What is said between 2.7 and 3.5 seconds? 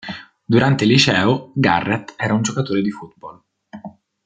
di football.